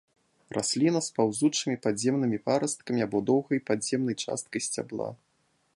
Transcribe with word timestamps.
Расліна 0.57 1.01
з 1.07 1.11
паўзучымі 1.17 1.75
падземнымі 1.83 2.39
парасткамі 2.49 3.01
або 3.09 3.17
доўгай 3.29 3.59
падземнай 3.67 4.15
часткай 4.23 4.61
сцябла. 4.69 5.09